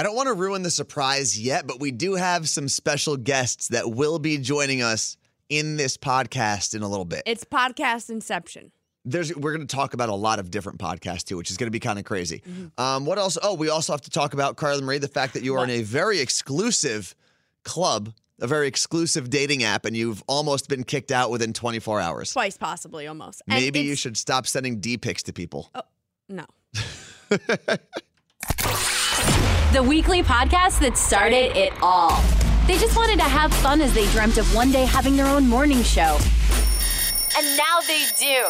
[0.00, 3.68] I don't want to ruin the surprise yet, but we do have some special guests
[3.68, 5.18] that will be joining us
[5.50, 7.24] in this podcast in a little bit.
[7.26, 8.72] It's podcast inception.
[9.04, 11.66] There's we're going to talk about a lot of different podcasts too, which is going
[11.66, 12.42] to be kind of crazy.
[12.78, 13.36] Um, what else?
[13.42, 15.68] Oh, we also have to talk about Carla Marie, the fact that you are in
[15.68, 17.14] a very exclusive
[17.64, 22.32] club, a very exclusive dating app, and you've almost been kicked out within 24 hours.
[22.32, 23.42] Twice, possibly, almost.
[23.46, 25.70] And Maybe you should stop sending D pics to people.
[25.74, 25.82] Oh,
[26.30, 26.46] No.
[29.72, 32.20] The weekly podcast that started it all.
[32.66, 35.48] They just wanted to have fun as they dreamt of one day having their own
[35.48, 36.18] morning show.
[37.38, 38.46] And now they do.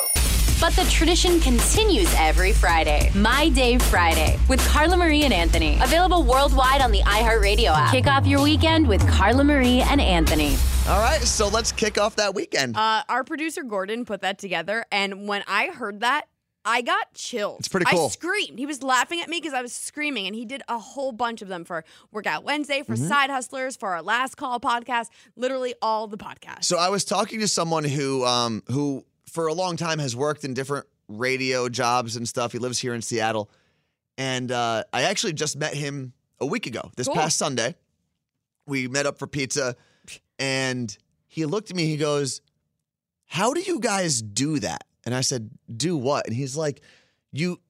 [0.58, 3.10] But the tradition continues every Friday.
[3.14, 5.78] My Day Friday with Carla Marie and Anthony.
[5.82, 7.92] Available worldwide on the iHeartRadio app.
[7.92, 10.56] Kick off your weekend with Carla Marie and Anthony.
[10.88, 12.78] All right, so let's kick off that weekend.
[12.78, 16.28] Uh, our producer Gordon put that together, and when I heard that,
[16.64, 17.60] I got chills.
[17.60, 18.06] It's pretty cool.
[18.06, 18.58] I screamed.
[18.58, 21.40] He was laughing at me because I was screaming, and he did a whole bunch
[21.40, 22.92] of them for Workout Wednesday, Mm-hmm.
[22.92, 26.64] for Side Hustlers, for our Last Call podcast, literally all the podcasts.
[26.64, 30.44] So I was talking to someone who um who for a long time has worked
[30.44, 32.52] in different radio jobs and stuff.
[32.52, 33.50] He lives here in Seattle.
[34.18, 37.14] And uh, I actually just met him a week ago, this Cool.
[37.16, 37.74] past Sunday.
[38.66, 39.76] We met up for pizza
[40.38, 40.94] and
[41.26, 42.42] he looked at me, he goes,
[43.26, 44.84] How do you guys do that?
[45.04, 46.26] And I said, Do what?
[46.26, 46.80] And he's like,
[47.32, 47.60] You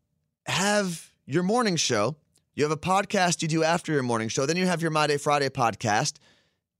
[0.46, 2.16] have your morning show,
[2.54, 5.06] you have a podcast you do after your morning show, then you have your My
[5.06, 6.18] Day Friday podcast,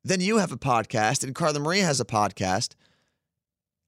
[0.04, 2.74] then you have a podcast, and Carla Marie has a podcast.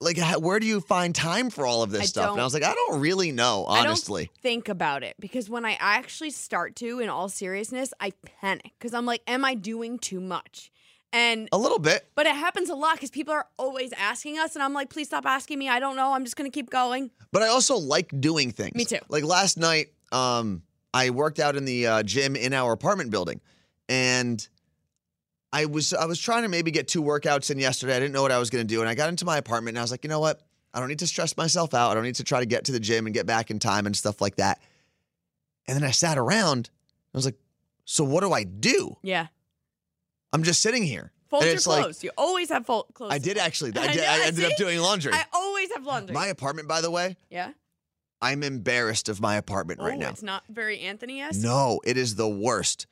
[0.01, 2.33] Like, where do you find time for all of this I stuff?
[2.33, 4.31] And I was like, I don't really know, I don't honestly.
[4.41, 8.95] think about it because when I actually start to, in all seriousness, I panic because
[8.95, 10.72] I'm like, am I doing too much?
[11.15, 12.09] And A little bit.
[12.15, 15.09] but it happens a lot because people are always asking us, and I'm like, please
[15.09, 15.69] stop asking me.
[15.69, 16.15] I don't know.
[16.15, 17.11] I'm just gonna keep going.
[17.33, 18.75] But I also like doing things.
[18.75, 18.99] Me too.
[19.09, 20.63] Like last night, um,
[20.95, 23.41] I worked out in the uh, gym in our apartment building,
[23.89, 24.47] and
[25.53, 27.95] I was I was trying to maybe get two workouts in yesterday.
[27.97, 29.75] I didn't know what I was going to do, and I got into my apartment,
[29.75, 30.41] and I was like, you know what?
[30.73, 31.91] I don't need to stress myself out.
[31.91, 33.85] I don't need to try to get to the gym and get back in time
[33.85, 34.63] and stuff like that.
[35.69, 36.71] And then I sat around.
[37.15, 37.37] I was like,
[37.85, 38.97] so what do I do?
[39.03, 39.27] Yeah.
[40.33, 41.13] I'm just sitting here.
[41.29, 42.05] Fold your it's like clothes.
[42.05, 43.13] you always have fold clothes.
[43.15, 43.73] I did actually.
[43.77, 45.13] I, I did, know, I ended up doing laundry.
[45.13, 46.15] I always have laundry.
[46.15, 47.53] my apartment, by the way, yeah.
[48.21, 50.11] I'm embarrassed of my apartment right oh, now.
[50.11, 51.43] It's not very Anthony esque.
[51.43, 52.87] No, it is the worst.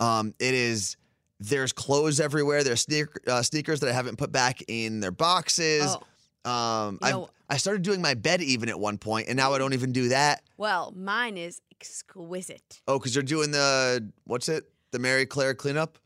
[0.00, 0.96] Um, it is.
[1.38, 2.62] There's clothes everywhere.
[2.62, 5.96] There's sneak, uh, sneakers that I haven't put back in their boxes.
[6.44, 6.50] Oh.
[6.50, 9.52] Um, You I know- I started doing my bed even at one point, and now
[9.52, 10.42] I don't even do that.
[10.56, 12.80] Well, mine is exquisite.
[12.88, 14.64] Oh, because you're doing the what's it?
[14.92, 15.98] The Mary Claire cleanup.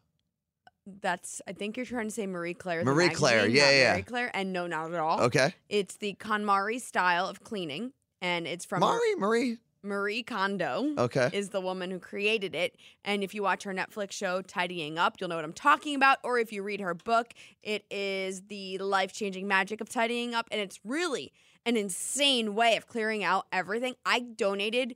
[0.86, 1.42] That's.
[1.48, 2.84] I think you're trying to say Marie Claire.
[2.84, 3.92] Marie Claire, yeah, yeah.
[3.92, 5.20] Marie Claire, and no, not at all.
[5.22, 9.58] Okay, It's the KonMari style of cleaning, and it's from Marie Marie.
[9.82, 10.94] Marie Kondo.
[10.98, 12.76] Okay, is the woman who created it.
[13.04, 16.18] And if you watch her Netflix show, Tidying Up, you'll know what I'm talking about.
[16.24, 17.32] Or if you read her book,
[17.62, 20.48] it is the life changing magic of tidying up.
[20.50, 21.32] And it's really
[21.64, 23.94] an insane way of clearing out everything.
[24.04, 24.94] I donated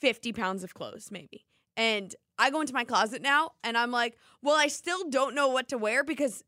[0.00, 1.46] 50 pounds of clothes, maybe.
[1.76, 5.48] And I go into my closet now and I'm like, well, I still don't know
[5.48, 6.42] what to wear because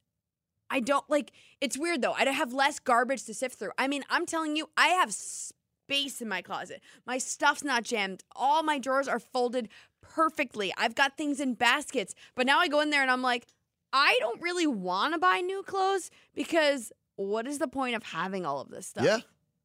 [0.71, 2.15] I don't like it's weird though.
[2.15, 3.73] I have less garbage to sift through.
[3.77, 6.81] I mean, I'm telling you, I have space in my closet.
[7.07, 8.25] My stuff's not jammed.
[8.35, 9.69] All my drawers are folded
[10.01, 10.73] perfectly.
[10.79, 12.15] I've got things in baskets.
[12.35, 13.47] But now I go in there and I'm like,
[13.93, 18.47] I don't really want to buy new clothes because what is the point of having
[18.47, 19.05] all of this stuff?
[19.05, 19.19] yeah.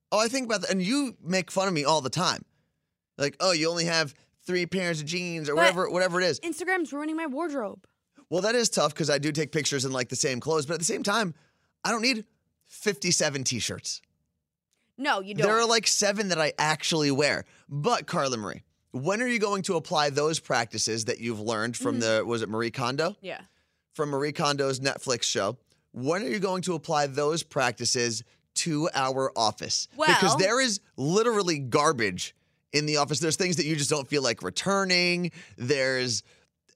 [0.10, 2.46] Oh, I think about that, and you make fun of me all the time.
[3.18, 4.14] Like, oh, you only have
[4.48, 6.40] three pairs of jeans or But- whatever, whatever it is.
[6.40, 7.86] Instagram's ruining my wardrobe.
[8.30, 10.74] Well, that is tough because I do take pictures in like the same clothes, but
[10.76, 11.36] at the same time,
[11.84, 12.26] I don't need
[12.68, 14.02] 57 t-shirts.
[14.98, 15.48] No, you don't.
[15.48, 17.46] There are like seven that I actually wear.
[17.70, 22.00] But Carla Marie, when are you going to apply those practices that you've learned from
[22.00, 22.18] Mm-hmm.
[22.18, 23.16] the was it Marie Kondo?
[23.22, 23.42] yeah.
[23.94, 25.58] From Marie Kondo's Netflix show.
[25.92, 28.24] When are you going to apply those practices
[28.56, 29.88] to our office?
[29.98, 32.36] because there is literally garbage
[32.74, 33.20] in the office.
[33.20, 35.32] There's things that you just don't feel like returning.
[35.58, 36.24] There's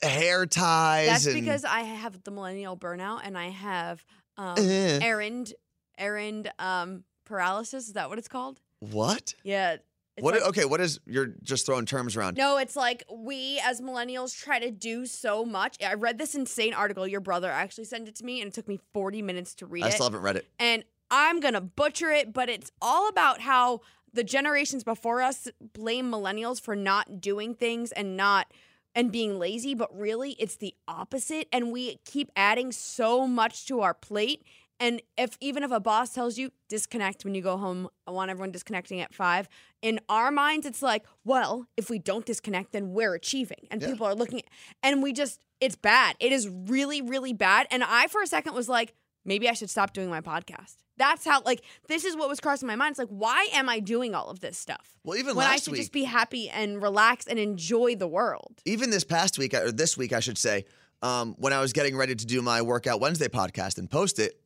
[0.01, 1.07] hair ties.
[1.07, 4.03] That's and- because I have the millennial burnout and I have
[4.37, 4.99] um, Eh.
[5.01, 5.53] errand
[5.97, 7.87] errand um, paralysis.
[7.87, 8.59] Is that what it's called?
[8.79, 9.35] what?
[9.43, 9.73] Yeah.
[10.17, 10.33] It's What?
[10.33, 10.99] like- okay, what is?
[11.05, 12.35] You're just throwing terms around.
[12.35, 15.77] No, it's like we as millennials try to do so much.
[15.85, 17.07] I read this insane article.
[17.07, 19.83] Your brother actually sent it to me, and it took me 40 minutes to read
[19.83, 19.93] I it.
[19.93, 20.47] still haven't read it.
[20.59, 20.83] and
[21.13, 23.81] I'm going to butcher it, but it's all about how
[24.13, 28.51] the generations before us blame millennials for not doing things and not
[28.93, 33.79] and being lazy, but really it's the opposite and we keep adding so much to
[33.81, 34.43] our plate
[34.81, 38.31] And if even if a boss tells you disconnect when you go home, I want
[38.31, 39.47] everyone disconnecting at five.
[39.83, 43.89] In our minds, it's like, well, if we don't disconnect, then we're achieving, and Yeah.
[43.89, 44.41] people are looking,
[44.81, 46.15] and we just, it's bad.
[46.19, 47.67] It is really, really bad.
[47.69, 48.95] And I, for a second, was like,
[49.25, 50.75] maybe I should stop doing my podcast.
[50.97, 52.91] That's how, like, this is what was crossing my mind.
[52.91, 54.97] It's like, why am I doing all of this stuff?
[55.03, 58.61] Well, even when I should week, just be happy and relax and enjoy the world.
[58.65, 60.65] even this past week or this week, I should say,
[61.01, 64.39] um, when I was getting ready to do my Workout Wednesday podcast and post it,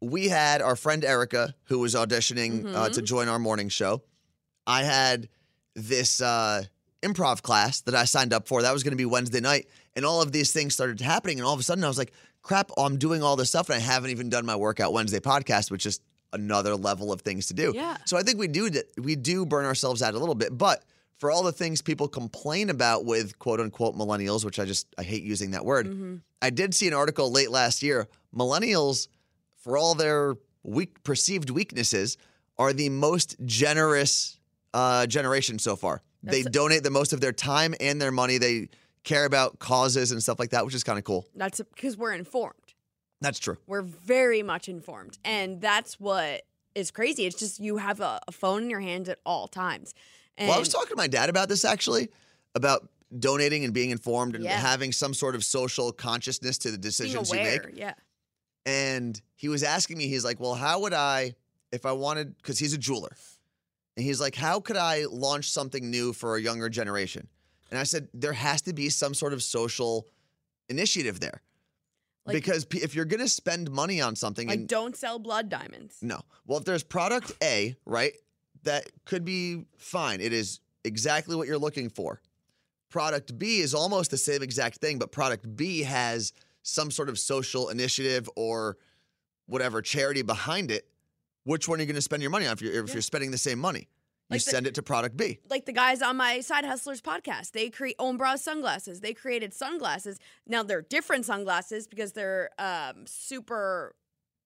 [0.00, 2.92] we had our friend Erica who was auditioning uh, Mm-hmm.
[2.94, 4.02] to join our morning show.
[4.66, 5.28] I had
[5.74, 6.64] this uh,
[7.02, 8.62] improv class that I signed up for.
[8.62, 9.66] That was going to be Wednesday night,
[10.00, 11.38] and all of these things started happening.
[11.38, 12.70] And all of a sudden, I was like, "Crap!
[12.78, 15.84] I'm doing all this stuff, and I haven't even done my Workout Wednesday podcast, which
[15.84, 16.00] is
[16.32, 17.98] another level of things to do." Yeah.
[18.06, 20.84] So I think we do we do burn ourselves out a little bit, but
[21.18, 25.02] for all the things people complain about with quote unquote millennials, which I just I
[25.02, 25.86] hate using that word.
[25.86, 26.16] Mm-hmm.
[26.40, 28.08] I did see an article late last year.
[28.34, 29.08] Millennials,
[29.58, 32.16] for all their weak perceived weaknesses,
[32.58, 34.38] are the most generous
[34.72, 36.00] uh, generation so far.
[36.22, 38.38] they donate the most of their time and their money.
[38.38, 38.68] They
[39.04, 41.26] care about causes and stuff like that, which is kind of cool.
[41.34, 42.54] That's because we're informed.
[43.20, 43.56] That's true.
[43.66, 45.18] We're very much informed.
[45.24, 46.42] And that's what
[46.74, 47.26] is crazy.
[47.26, 49.94] It's just you have a, a phone in your hands at all times.
[50.38, 52.08] And Well, I was talking to my dad about this actually,
[52.54, 52.88] about
[53.18, 54.58] donating and being informed and Yeah.
[54.58, 57.60] having some sort of social consciousness to the decisions you make.
[57.74, 57.94] Yeah.
[58.66, 61.34] And he was asking me, he's like, well, how would I,
[61.72, 63.16] if I wanted, because he's a jeweler,
[63.96, 67.26] and he's like, how could I launch something new for a younger generation?
[67.70, 70.06] And I said, there has to be some sort of social
[70.68, 71.42] initiative there.
[72.26, 75.18] Like- because p- if you're going to spend money on something, Like, and don't sell
[75.18, 75.96] blood diamonds.
[76.02, 76.20] no.
[76.46, 78.12] Well, if there's product A, right,
[78.64, 80.20] that could be fine.
[80.20, 82.20] It is exactly what you're looking for.
[82.90, 86.32] Product B is almost the same exact thing, but product B has
[86.62, 88.76] some sort of social initiative or
[89.46, 90.86] whatever charity behind it.
[91.44, 92.94] Which one are you going to spend your money on if you're, if Yeah.
[92.94, 93.88] you're spending the same money?
[94.30, 95.38] You the- send it to product B.
[95.48, 99.00] Like the guys on my Side Hustlers podcast, they create Ombraz sunglasses.
[99.00, 100.18] They created sunglasses.
[100.46, 103.94] Now they're different sunglasses because they're um, super.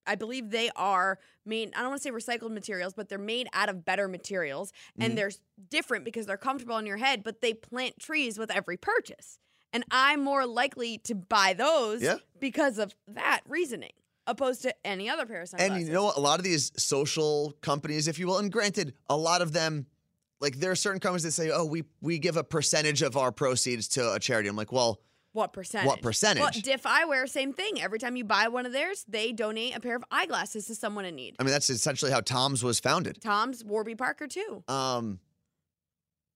[0.07, 1.17] I believe they are
[1.47, 1.73] made.
[1.75, 5.17] I don't want to say recycled materials, but they're made out of better materials, and
[5.17, 5.31] they're
[5.69, 7.23] different because they're comfortable on your head.
[7.23, 9.39] But they plant trees with every purchase,
[9.73, 12.17] and I'm more likely to buy those Yeah.
[12.39, 13.93] because of that reasoning,
[14.27, 15.77] opposed to any other pair of sunglasses.
[15.77, 16.17] And you know what?
[16.17, 19.85] A lot of these social companies, if you will, and granted, a lot of them,
[20.41, 23.31] like there are certain companies that say, "Oh, we we give a percentage of our
[23.31, 24.99] proceeds to a charity." I'm like, well,
[25.33, 25.87] What percentage?
[25.87, 26.41] What percentage?
[26.41, 27.81] Well, Diff Eyewear, same thing.
[27.81, 31.03] Every time you buy one of theirs, they donate a pair of eyeglasses to someone
[31.05, 31.35] in need.
[31.39, 33.21] I mean, that's essentially how Tom's was founded.
[33.21, 34.63] Tom's Warby Parker too.
[34.67, 35.19] Um,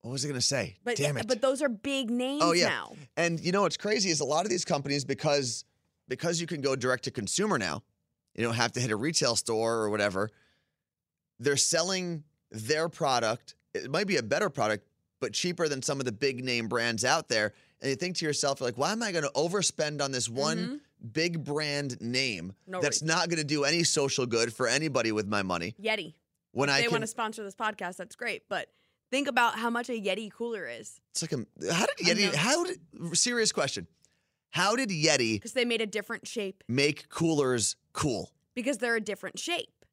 [0.02, 0.76] what was I going to say?
[0.84, 1.28] But Damn it!
[1.28, 2.68] but those are big names Oh, yeah.
[2.68, 2.92] now.
[3.18, 5.64] and you know what's crazy is a lot of these companies because
[6.10, 7.82] because you can go direct to consumer now,
[8.34, 10.28] you don't have to hit a retail store or whatever.
[11.38, 13.54] They're selling their product.
[13.72, 14.86] It might be a better product,
[15.20, 17.54] but cheaper than some of the big name brands out there.
[17.80, 20.80] And you think to yourself, like, why am I going to overspend on this one
[21.12, 22.72] big brand name Mm-hmm.
[22.72, 23.08] No that's reason.
[23.08, 25.74] not going to do any social good for anybody with my money?
[25.80, 26.14] Yeti.
[26.52, 28.42] When If I they can, want to sponsor this podcast, that's great.
[28.48, 28.68] But
[29.10, 32.34] think about how much a Yeti cooler is It's like a how did Yeti?
[32.34, 32.80] How did
[33.16, 33.86] serious question?
[34.50, 38.30] How did Yeti because they made a different shape make coolers cool?
[38.54, 39.84] because they're a different shape.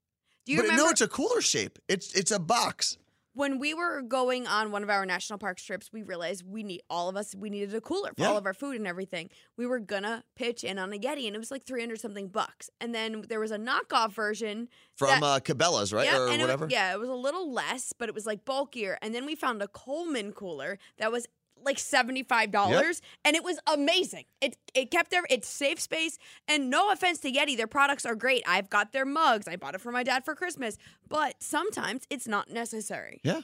[0.45, 1.77] Do you but remember no, it's a cooler shape.
[1.87, 2.97] It's it's a box.
[3.33, 6.81] when we were going on one of our national park trips, we realized we need
[6.89, 8.29] all of us we needed a cooler for Yeah.
[8.29, 9.29] all of our food and everything.
[9.57, 12.29] We were gonna pitch in on a Yeti, and it was like three hundred something
[12.29, 12.69] bucks.
[12.81, 16.41] And then there was a knockoff version From that- uh, Cabela's, right, yeah, or and
[16.41, 16.67] it whatever.
[16.71, 18.97] yeah, it was a little less, but it was like bulkier.
[19.03, 21.27] And then we found a Coleman cooler that was
[21.63, 24.25] like seventy five dollars, and it was amazing.
[24.41, 26.17] It it kept their it's safe space.
[26.47, 28.43] And no offense to Yeti, their products are great.
[28.47, 29.47] I've got their mugs.
[29.47, 33.21] I bought it for my dad for Christmas, but sometimes it's not necessary.
[33.23, 33.41] Yeah.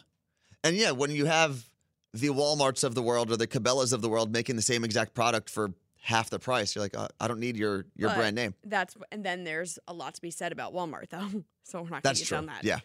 [0.63, 1.65] And yeah, when you have
[2.13, 5.13] the Walmarts of the world or the Cabela's of the world making the same exact
[5.13, 8.35] product for half the price, you're like, uh, I don't need your your But brand
[8.35, 8.53] name.
[8.63, 11.43] That's and then there's a lot to be said about Walmart though.
[11.65, 12.37] So we're not going to get true.
[12.39, 12.65] down that.
[12.65, 12.79] Yeah.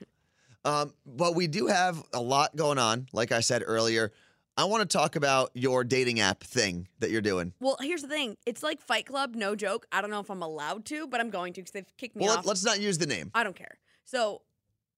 [0.64, 3.08] Um, but we do have a lot going on.
[3.12, 4.12] Like I said earlier,
[4.58, 7.52] I want to talk about your dating app thing that you're doing.
[7.60, 8.36] Well, here's the thing.
[8.44, 9.86] It's like Fight Club, no joke.
[9.92, 12.24] I don't know if I'm allowed to, but I'm going to because they've kicked me
[12.24, 12.28] off.
[12.28, 12.46] Well, off.
[12.46, 13.30] let, us not use the name.
[13.34, 13.78] I don't care.
[14.04, 14.42] So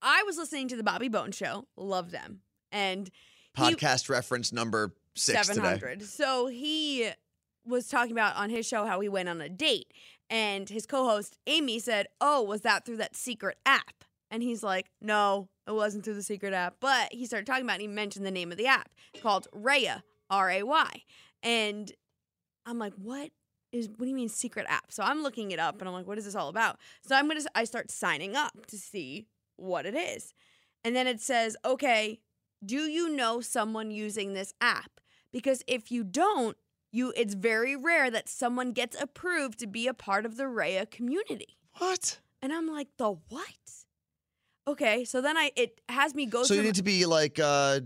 [0.01, 1.67] I was listening to the Bobby Bone show.
[1.77, 2.41] Love them.
[2.73, 3.11] And
[3.55, 5.99] he- Podcast reference number six today.
[6.01, 7.11] So he
[7.67, 9.93] was talking about on his show how he went on a date.
[10.31, 14.05] And his co host, Amy, said, Oh, was that through that secret app?
[14.31, 16.77] And he's like, No, it wasn't through the secret app.
[16.81, 18.91] But he started talking about it and he mentioned the name of the app.
[19.15, 21.03] It's called Raya, R A Y.
[21.43, 21.93] And
[22.67, 23.31] I'm like, What
[23.73, 24.93] is what do you mean secret app?
[24.93, 26.79] So I'm looking it up and I'm like, what is this all about?
[27.03, 30.35] So I'm gonna I start signing up to see what it is.
[30.85, 32.21] And then it says, okay,
[32.65, 35.01] do you know someone using this app?
[35.33, 36.57] Because if you don't,
[36.91, 40.91] you it's very rare that someone gets approved to be a part of the Raya
[40.91, 41.59] community.
[41.79, 42.19] What?
[42.43, 43.85] And I'm like, the what?
[44.71, 47.81] Okay, so then I it has me go So you need to be like, uh,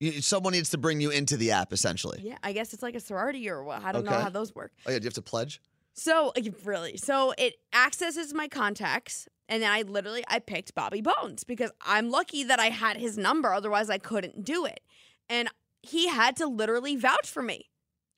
[0.00, 2.20] you, someone needs to bring you into the app, essentially.
[2.22, 3.82] Yeah, I guess it's like a sorority or what.
[3.82, 4.22] I don't know Okay.
[4.22, 4.72] how those work.
[4.86, 5.60] Oh yeah, do you have to pledge?
[5.92, 6.32] So
[6.64, 11.70] really, so it accesses my contacts, and then I literally I picked Bobby Bones because
[11.84, 13.52] I'm lucky that I had his number.
[13.52, 14.80] Otherwise, I couldn't do it,
[15.28, 15.48] and
[15.82, 17.70] he had to literally vouch for me.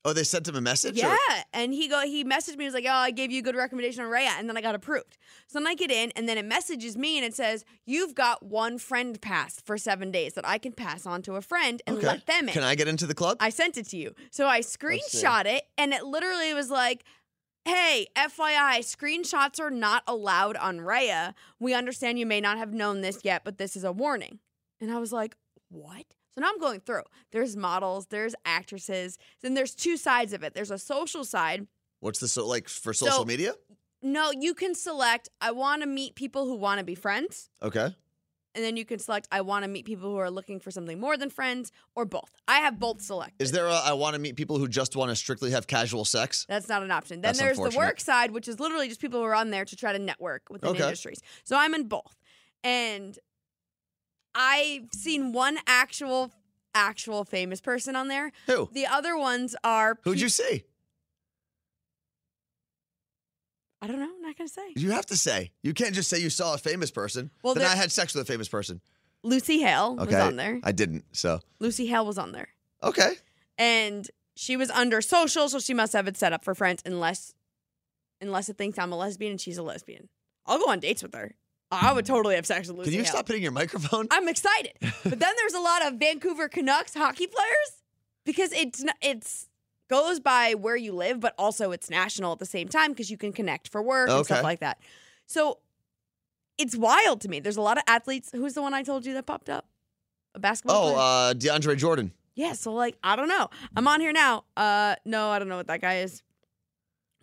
[0.06, 0.96] Oh, they sent him a message.
[0.96, 2.64] Yeah, or- and he go he messaged me.
[2.64, 4.60] He was like, "Oh, I gave you a good recommendation on Raya," and then I
[4.60, 5.18] got approved.
[5.48, 8.42] So then I get in, and then it messages me, and it says, "You've got
[8.44, 11.98] one friend pass for seven days that I can pass on to a friend and
[11.98, 12.06] Okay.
[12.06, 13.36] let them in." Can I get into the club?
[13.40, 14.14] I sent it to you.
[14.30, 17.02] So I screenshot it and it literally was like,
[17.64, 21.34] hey, FYI, screenshots are not allowed on Raya.
[21.58, 24.38] We understand you may not have known this yet, but this is a warning.
[24.80, 25.34] And I was like,
[25.68, 26.04] what?
[26.36, 27.02] So now I'm going through.
[27.32, 30.52] There's models, there's actresses, then there's two sides of it.
[30.52, 31.66] There's a social side.
[32.00, 33.54] What's the so like for social So- media?
[34.02, 37.48] No, you can select, I want to meet people who want to be friends.
[37.62, 37.96] Okay.
[38.54, 41.00] And then you can select, I want to meet people who are looking for something
[41.00, 42.30] more than friends, or both.
[42.46, 43.42] I have both selected.
[43.42, 46.04] Is there a I want to meet people who just want to strictly have casual
[46.04, 46.44] sex?
[46.48, 47.16] That's not an option.
[47.22, 47.86] Then That's there's the unfortunate.
[47.86, 50.42] work side, which is literally just people who are on there to try to network
[50.50, 50.82] within Okay.
[50.84, 51.20] industries.
[51.44, 52.14] So I'm in both.
[52.62, 53.18] And
[54.36, 56.30] I've seen one actual
[56.74, 58.32] actual famous person on there.
[58.46, 58.68] Who?
[58.72, 60.64] The other ones are Who'd pe- you see?
[63.82, 64.72] I don't know, I'm not gonna say.
[64.74, 65.52] You have to say.
[65.62, 67.30] You can't just say you saw a famous person.
[67.42, 68.80] Well, then there- I had sex with a famous person.
[69.22, 70.60] Lucy Hale was on there.
[70.62, 71.04] I didn't.
[71.12, 72.48] So Lucy Hale was on there.
[72.82, 73.14] okay.
[73.58, 77.32] And she was under social, so she must have it set up for friends unless
[78.20, 80.08] unless it thinks I'm a lesbian and she's a lesbian.
[80.46, 81.34] I'll go on dates with her.
[81.70, 83.12] I would totally have sex with Lucy Can you Hale.
[83.12, 84.06] stop hitting your microphone?
[84.10, 84.72] I'm excited.
[84.80, 87.82] but then there's a lot of Vancouver Canucks hockey players
[88.24, 89.48] because it's it's
[89.88, 93.16] goes by where you live, but also it's national at the same time because you
[93.16, 94.78] can connect for work and stuff like that.
[95.26, 95.58] So
[96.58, 97.40] it's wild to me.
[97.40, 98.30] There's a lot of athletes.
[98.32, 99.66] Who's the one I told you that popped up?
[100.34, 100.98] A basketball Oh, player.
[100.98, 102.12] uh, DeAndre Jordan.
[102.34, 102.52] yeah.
[102.52, 103.48] So like, I don't know.
[103.76, 104.44] I'm on here now.
[104.56, 106.22] Uh, no, I don't know what that guy is.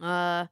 [0.02, 0.46] Uh,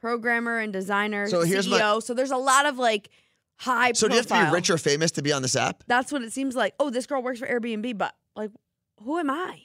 [0.00, 1.28] programmer and designer.
[1.28, 3.08] So here's my- So there's a lot of like
[3.56, 3.92] high.
[3.92, 5.84] So do you have to be rich or famous to be on this app?
[5.86, 6.74] That's what it seems like.
[6.80, 8.50] Oh, this girl works for Airbnb, but like,
[9.02, 9.60] who am I?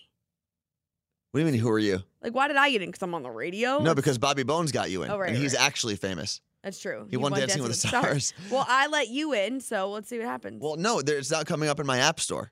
[1.31, 1.59] What do you mean?
[1.61, 1.99] Who are you?
[2.21, 2.89] Like, why did I get in?
[2.89, 3.79] Because I'm on the radio?
[3.79, 5.63] No, because Bobby Bones got you in, Oh, right, and he's right.
[5.65, 6.41] actually famous.
[6.63, 7.07] That's true.
[7.09, 8.33] He won Dancing with the Stars.
[8.51, 10.61] Well, I let you in, so let's see what happens.
[10.61, 12.51] Well, no, there- it's not coming up in my app store.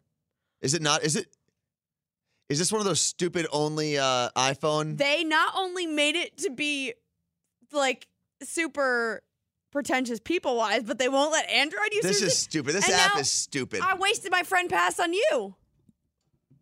[0.61, 1.03] Is it not?
[1.03, 1.27] Is it?
[2.49, 4.97] Is this one of those stupid only uh, iPhone?
[4.97, 6.93] they not only made it to be
[7.71, 8.07] like
[8.41, 9.21] super
[9.71, 12.19] pretentious people wise, but they won't let Android users.
[12.19, 12.73] this is stupid.
[12.75, 13.81] This And app now is stupid.
[13.83, 15.55] I wasted my friend pass on you.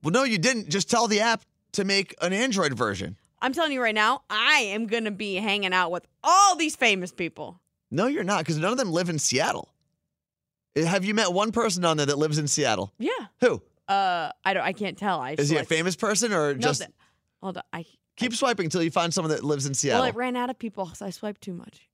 [0.04, 0.70] well, no, you didn't.
[0.70, 1.42] Just tell the app
[1.74, 3.18] to make an Android version.
[3.42, 7.12] I'm telling you right now, I am gonna be hanging out with all these famous
[7.12, 7.60] people.
[7.92, 9.70] No, you're not, because none of them live in Seattle.
[10.76, 12.94] Uh, Have you met one person on there that lives in Seattle?
[13.00, 13.12] Yeah.
[13.42, 13.62] Who?
[13.88, 14.64] Uh, I don't.
[14.64, 15.22] I can't tell.
[15.22, 16.92] I Is he a select- famous person or No, just th-
[17.42, 17.64] hold on.
[17.72, 17.86] I
[18.18, 20.02] keep swiping until you find someone that lives in Seattle?
[20.02, 21.88] well, it ran out of people, so I swiped too much.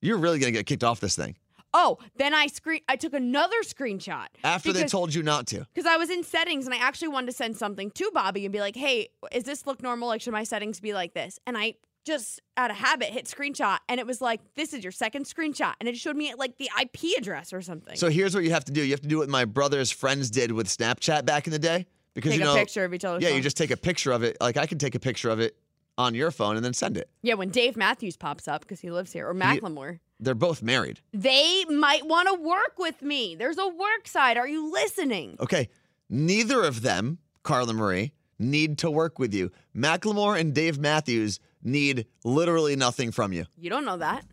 [0.00, 1.36] You're really gonna get kicked off this thing
[1.74, 2.80] Oh, then I screen.
[2.88, 5.66] I took another screenshot after they told you not to.
[5.74, 8.52] because I was in settings and I actually wanted to send something to Bobby and
[8.52, 10.08] be like, "Hey, is this look normal?
[10.08, 11.74] Like, should my settings be like this?" And I
[12.06, 15.74] just out of habit hit screenshot, and it was like, "This is your second screenshot,"
[15.78, 17.96] and it showed me like the IP address or something.
[17.96, 18.82] So here's what you have to do.
[18.82, 21.86] You have to do what my brother's friends did with Snapchat back in the day.
[22.14, 23.20] Because take you know, a picture of each other.
[23.20, 24.38] yeah, you just take a picture of it.
[24.40, 25.56] Like I can take a picture of it
[25.98, 27.10] on your phone and then send it.
[27.22, 27.34] yeah.
[27.34, 31.00] When Dave Matthews pops up because he lives here, or Macklemore, They're both married.
[31.12, 33.34] they might want to work with me.
[33.34, 34.38] There's a work side.
[34.38, 35.36] Are you listening?
[35.40, 35.68] Okay.
[36.08, 39.50] Neither of them, Carla Marie, need to work with you.
[39.76, 43.44] Macklemore and Dave Matthews need literally nothing from you.
[43.58, 44.24] You don't know that.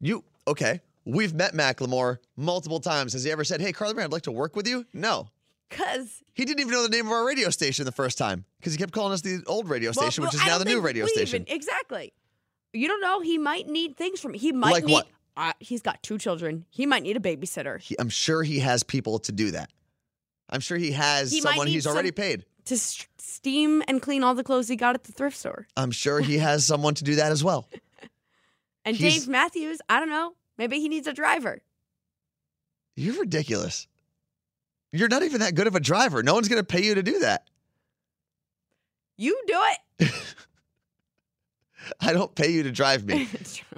[0.00, 0.80] You okay?
[1.06, 3.12] We've met Macklemore multiple times.
[3.14, 4.84] Has he ever said, "Hey, Carla Marie, I'd like to work with you"?
[4.92, 5.28] No.
[5.70, 8.72] Cause He didn't even know the name of our radio station the first time because
[8.72, 10.80] he kept calling us the old radio well, station, which is I now the new
[10.80, 11.42] radio station.
[11.42, 12.12] even- exactly.
[12.72, 13.20] You don't know.
[13.20, 14.34] He might need things from.
[14.34, 14.92] He might Like need.
[14.92, 15.08] what?
[15.36, 16.64] Uh, he's got two children.
[16.70, 19.70] He might need a babysitter He, I'm sure he has people to do that.
[20.48, 22.44] I'm sure he has He someone he's already paid.
[22.66, 25.66] to steam and clean all the clothes he got at the thrift store.
[25.76, 27.68] I'm sure he has someone to do that as well.
[28.84, 30.34] And He's- Dave Matthews, I don't know.
[30.58, 31.60] Maybe he needs a driver.
[32.94, 33.88] You're ridiculous.
[34.98, 36.22] You're not even that good of a driver.
[36.22, 37.46] No one's going to pay you to do that.
[39.18, 39.58] You do
[40.00, 40.12] it.
[42.00, 43.28] I don't pay you to drive me.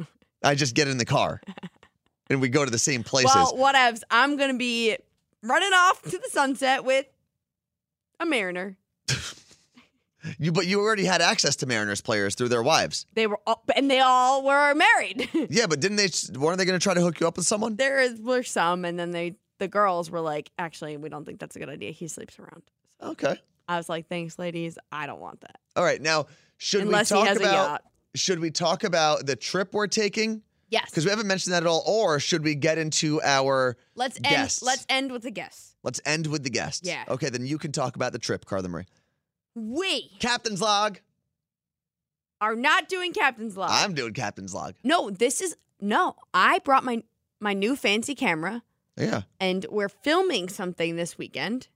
[0.43, 1.41] I just get in the car
[2.31, 3.35] and we go to the same places.
[3.35, 4.03] Well, whatevs.
[4.11, 4.97] I'm gonna be
[5.43, 7.07] running off to the sunset with
[8.21, 8.77] a Mariner.
[10.39, 13.07] you, but you already had access to Mariners players through their wives.
[13.15, 15.29] They were, all, and they all were married.
[15.51, 16.09] Yeah, but didn't they?
[16.39, 17.77] Weren't they going to try to hook you up with someone?
[17.77, 21.39] there is, were some, and then they, the girls were like, actually, we don't think
[21.41, 21.91] that's a good idea.
[21.91, 22.63] He sleeps around.
[23.03, 23.37] Okay.
[23.69, 24.79] I was like, thanks, ladies.
[24.91, 25.59] I don't want that.
[25.77, 26.01] All right.
[26.01, 27.53] Now, should Unless we he talk has a about?
[27.71, 27.83] yacht.
[28.15, 30.43] Should we talk about the trip we're taking?
[30.71, 30.91] Yes.
[30.91, 31.83] Because we haven't mentioned that at all.
[31.87, 33.77] Or should we get into our?
[33.95, 34.59] let's end.
[34.63, 35.77] Let's end with the guests.
[35.83, 36.87] Let's end with the guests.
[36.87, 37.05] Yeah.
[37.09, 38.87] Okay, then you can talk about the trip, Carla Marie.
[39.55, 40.99] We Captain's log.
[42.41, 43.71] are not doing captain's log.
[43.73, 44.75] I'm doing captain's log.
[44.85, 46.17] no, this is no.
[46.35, 47.03] I brought my
[47.41, 48.63] my new fancy camera,
[48.99, 49.23] Yeah.
[49.41, 51.69] and we're filming something this weekend.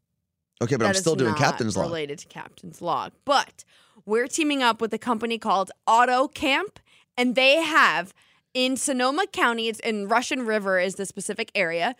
[0.62, 1.86] Okay, but I'm still doing captain's log.
[1.86, 3.12] related to captain's log.
[3.24, 3.64] But
[4.06, 6.78] we're teaming up with a company called Auto Camp,
[7.16, 8.14] and they have
[8.54, 11.96] in Sonoma County, it's in Russian River is the specific area,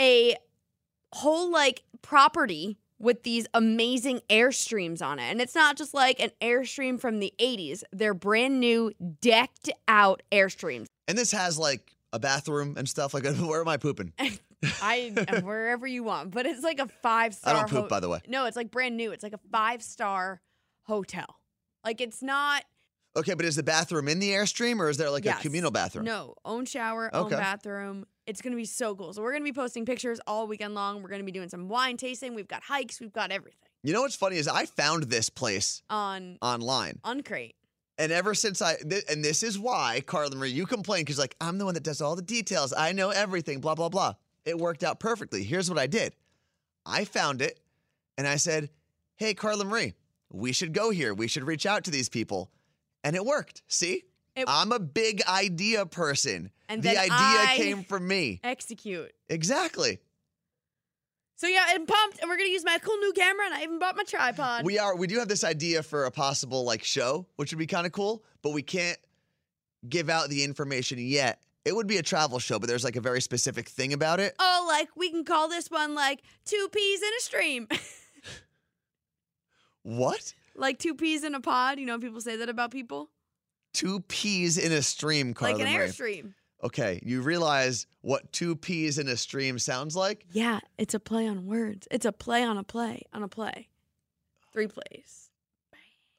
[0.00, 0.36] a
[1.12, 5.30] whole like property with these amazing airstreams on it.
[5.30, 7.82] And it's not just like an airstream from the 80s.
[7.92, 10.86] They're brand new, decked out airstreams.
[11.08, 13.12] And this has like a bathroom and stuff.
[13.12, 14.12] Like, where am I pooping?
[14.82, 17.54] I am wherever you want, but it's like a five star.
[17.54, 18.20] I don't poop, by the way.
[18.28, 19.12] No, it's like brand new.
[19.12, 20.40] It's like a five star
[20.84, 21.26] hotel.
[21.84, 22.64] Like it's not.
[23.16, 25.38] Okay, but is the bathroom in the airstream or is there like Yes.
[25.38, 26.04] a communal bathroom?
[26.04, 28.04] No, own shower, own bathroom.
[28.26, 29.12] It's gonna be so cool.
[29.12, 31.02] So we're gonna be posting pictures all weekend long.
[31.02, 32.34] We're gonna be doing some wine tasting.
[32.34, 33.00] We've got hikes.
[33.00, 36.98] We've got everything You know what's funny is I found this place on online.
[37.04, 37.54] on Crate.
[37.98, 41.34] And ever since I, th- and this is why, Carla Marie, you complain because like,
[41.40, 42.74] I'm the one that does all the details.
[42.76, 44.12] I know everything, blah, blah, blah.
[44.46, 45.42] It worked out perfectly.
[45.42, 46.14] Here's what I did
[46.86, 47.60] I found it
[48.16, 48.70] and I said,
[49.16, 49.94] Hey, Carla Marie,
[50.30, 51.12] we should go here.
[51.12, 52.50] We should reach out to these people.
[53.04, 53.62] And it worked.
[53.66, 54.04] See?
[54.34, 56.50] It- I'm a big idea person.
[56.68, 58.40] And the idea I- came from me.
[58.44, 59.12] Execute.
[59.28, 59.98] Exactly.
[61.38, 63.78] So yeah, I'm pumped, and we're gonna use my cool new camera, and I even
[63.78, 64.64] bought my tripod.
[64.64, 67.66] We are we do have this idea for a possible like show, which would be
[67.66, 68.96] kind of cool, but we can't
[69.86, 71.42] give out the information yet.
[71.66, 74.36] It would be a travel show, but there's like a very specific thing about it.
[74.38, 77.68] oh, like we can call this one like two peas in a stream.
[79.82, 80.34] What?
[80.56, 81.78] like two peas in a pod.
[81.78, 83.10] You know, people say that about people.
[83.72, 85.86] Two peas in a stream, Carla like an Marie.
[85.86, 86.32] airstream.
[86.64, 90.24] Okay, you realize what two peas in a stream sounds like?
[90.32, 91.86] Yeah, it's a play on words.
[91.90, 93.68] It's a play on a play on a play.
[94.52, 95.30] Three plays.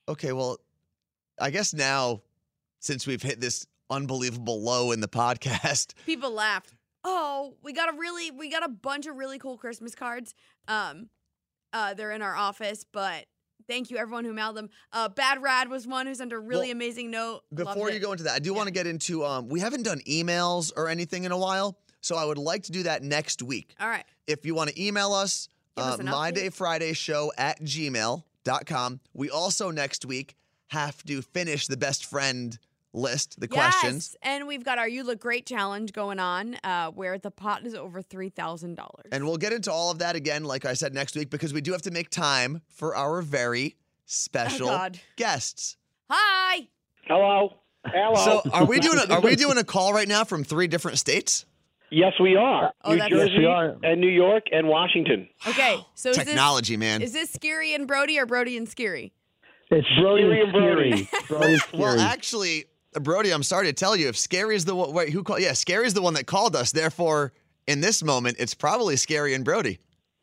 [0.08, 0.60] Okay, well,
[1.40, 2.22] I guess now
[2.80, 6.74] since we've hit this unbelievable low in the podcast, People laughed.
[7.04, 10.34] Oh, we got a really we got a bunch of really cool Christmas cards.
[10.68, 11.10] Um
[11.74, 13.26] uh they're in our office, but
[13.68, 14.70] thank you everyone who mailed them.
[14.92, 17.42] Uh Bad Rad was one who sent a really Well, amazing note.
[17.54, 18.58] Before you go into that, I do Yeah.
[18.58, 22.16] want to get into um we haven't done emails or anything in a while, so
[22.18, 23.74] I would like to do that next week.
[23.80, 24.06] All right.
[24.26, 25.48] If you want to email us,
[25.78, 29.00] uh, my day Friday show at gmail.com.
[29.14, 30.36] We also next week
[30.70, 32.58] have to finish the best friend
[32.98, 34.16] list, the questions.
[34.22, 37.76] And we've got our You Look Great challenge going on, uh, where the pot is
[37.76, 39.08] over three thousand dollars.
[39.12, 41.62] And we'll get into all of that again, like I said, next week, because we
[41.62, 45.00] do have to make time for our very special Oh, God.
[45.16, 45.78] guests.
[46.10, 46.68] Hi.
[47.06, 47.54] Hello.
[47.86, 48.42] Hello.
[48.44, 50.98] So are we doing a, are we doing a call right now from three different
[50.98, 51.46] states?
[51.90, 52.74] yes, we are.
[52.84, 53.78] Oh, New that's- Yes, we are.
[53.84, 55.30] and New York and Washington.
[55.48, 57.02] Okay, so is Technology, man.
[57.02, 59.12] is this Skeery and Brody or Brody and Skeery?
[59.72, 60.92] It's Brody Skeery and and Brody.
[61.06, 61.28] Skeery.
[61.30, 61.80] Brody and Skeery.
[61.80, 65.10] Well, actually, Uh, Brody, I'm sorry to tell you, if Skeery is the one, wait,
[65.12, 65.42] who called?
[65.42, 66.72] Yeah, Skeery is the one that called us.
[66.72, 67.34] Therefore,
[67.68, 69.80] in this moment, it's probably Skeery and Brody.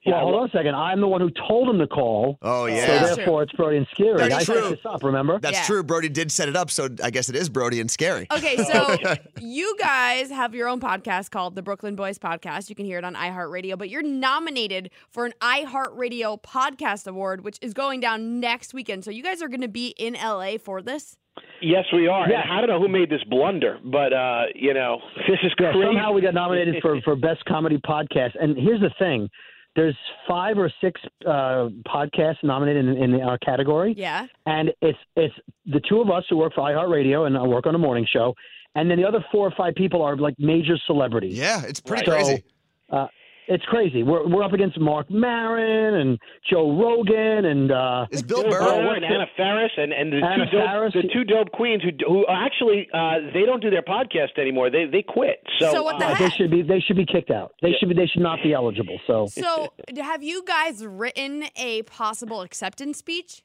[0.07, 0.75] Yeah, hold on a second.
[0.75, 2.37] I'm the one who told him to call.
[2.43, 3.07] Oh Yeah.
[3.09, 4.19] So therefore, it's Brody and Skeery.
[4.19, 4.55] That's I true.
[4.61, 5.39] set this up, remember?
[5.41, 5.65] that's Yeah.
[5.65, 5.83] true.
[5.83, 8.27] Brody did set it up, so I guess it is Brody and Skeery.
[8.31, 8.99] Okay, so
[9.41, 12.69] you guys have your own podcast called the Brooklyn Boys Podcast.
[12.69, 17.59] You can hear it on iHeartRadio, but you're nominated for an iHeartRadio Podcast Award, which
[17.63, 19.05] is going down next weekend.
[19.05, 21.17] So you guys are going to be in LA for this.
[21.61, 22.29] Yes, we are.
[22.29, 22.43] Yeah.
[22.43, 25.73] And I don't know who made this blunder, but uh, you know, this is Yeah,
[25.73, 25.87] crazy.
[25.87, 28.33] somehow we got nominated for, for Best Comedy Podcast.
[28.41, 29.29] And here's the thing
[29.77, 29.97] there's
[30.29, 33.95] five or six uh, podcasts nominated in, in our category.
[33.97, 34.27] Yeah.
[34.47, 35.35] And it's it's
[35.67, 38.35] the two of us who work for iHeartRadio and I work on a morning show.
[38.77, 41.37] And then the other four or five people are like major celebrities.
[41.39, 42.45] Yeah, it's pretty So, crazy.
[42.91, 43.07] uh,
[43.47, 44.03] it's crazy.
[44.03, 46.19] We're we're up against Marc Maron and
[46.51, 48.59] Joe Rogan and uh, Is Bill Bill Burr?
[48.59, 51.91] Burr and Anna Faris and, and the Anna two dope, the two dope queens who
[52.07, 54.71] who actually uh, they don't do their podcast anymore.
[54.71, 55.43] They they quit.
[55.59, 56.31] So, So what the uh, heck?
[56.31, 57.53] they should be they should be kicked out.
[57.63, 58.99] They should be they should not be eligible.
[59.07, 63.43] So So have you guys written a possible acceptance speech?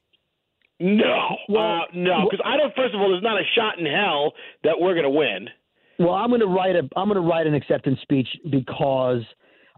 [0.82, 2.74] No, Well, uh, no, because I don't.
[2.74, 4.32] First of all, there's not a shot in hell
[4.64, 5.48] that we're going to win.
[5.98, 9.20] Well, I'm going to write a I'm going to write an acceptance speech because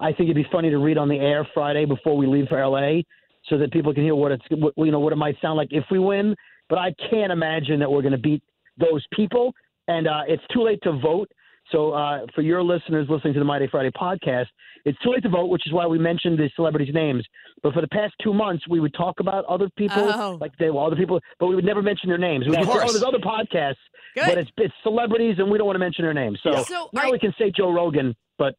[0.02, 2.58] I think it'd be funny to read on the air Friday before we leave for
[2.64, 3.02] LA,
[3.48, 5.68] so that people can hear what it's what, you know what it might sound like
[5.70, 6.34] if we win.
[6.68, 8.42] But I can't imagine that we're going to beat
[8.78, 9.52] those people,
[9.88, 11.30] and uh, it's too late to vote.
[11.70, 14.46] So uh, for your listeners listening to the My Day Friday podcast,
[14.84, 17.24] it's too late to vote, which is why we mentioned the celebrities' names.
[17.62, 20.38] But for the past two months, we would talk about other people, Oh.
[20.40, 22.44] like they well, other people, but we would never mention their names.
[22.46, 22.92] We would Of just say, oh, course.
[22.92, 23.76] there's other podcasts,
[24.14, 24.24] Good.
[24.26, 26.40] but it's it's celebrities, and we don't want to mention their names.
[26.42, 28.56] So So now are- we can say Joe Rogan, but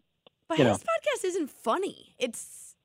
[0.50, 0.84] But you his know.
[0.84, 2.16] podcast isn't funny.
[2.20, 2.76] It's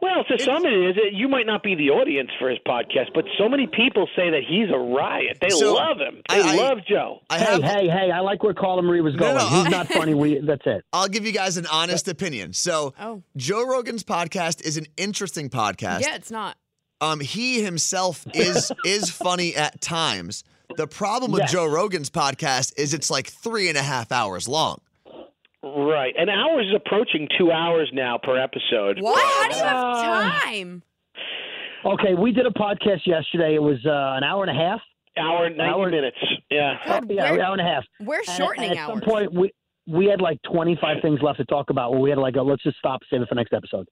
[0.00, 0.96] Well, to some it is.
[1.12, 4.42] You might not be the audience for his podcast, but so many people say that
[4.46, 5.38] he's a riot.
[5.40, 6.22] They So, love him.
[6.28, 7.20] They I- I- love Joe.
[7.30, 7.62] I hey, have.
[7.62, 9.34] hey, hey, I like where Carla Marie was going.
[9.36, 10.14] no, He's uh, not funny.
[10.14, 10.84] We that's it.
[10.92, 12.52] I'll give you guys an honest opinion.
[12.52, 16.00] So, oh Joe Rogan's podcast is an interesting podcast.
[16.02, 16.56] yeah, it's not.
[17.00, 20.44] Um, he himself is is funny at times.
[20.76, 21.52] The problem with Yes.
[21.52, 24.80] Joe Rogan's podcast is it's like three and a half hours long.
[25.64, 26.14] Right.
[26.18, 29.00] An hour is approaching two hours now per episode.
[29.00, 29.18] What?
[29.18, 30.82] How do you have time?
[31.86, 33.54] Okay, we did a podcast yesterday.
[33.54, 34.80] It was uh, an hour and a half.
[35.16, 36.16] Hour and 90 Hour- minutes.
[36.50, 36.78] Yeah.
[36.86, 37.84] God, Yeah, we're, an hour and a half.
[38.00, 39.00] we're shortening and at hours.
[39.00, 39.52] some point, we
[39.86, 41.92] we had like 25 things left to talk about.
[41.92, 43.86] Where we had like, go, let's just stop, save it for next episode.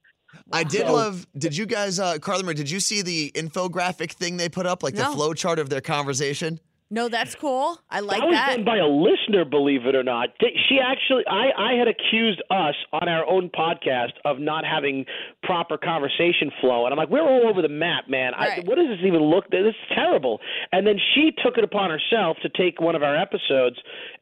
[0.51, 1.27] I did So- love.
[1.37, 4.83] Did you guys, uh, Carla, Marie, did you see the infographic thing they put up,
[4.83, 5.13] like the No.
[5.15, 6.59] flow chart of their conversation?
[6.93, 7.79] No, that's cool.
[7.91, 8.57] I like that was that.
[8.57, 10.29] done by a listener, believe it or not.
[10.69, 15.07] She actually, I, I had accused us on our own podcast of not having
[15.43, 18.35] proper conversation flow, and I'm like, we're all over the map, man.
[18.35, 18.67] I, Right.
[18.67, 19.49] what does this even look?
[19.49, 20.39] This is terrible.
[20.71, 23.77] And then she took it upon herself to take one of our episodes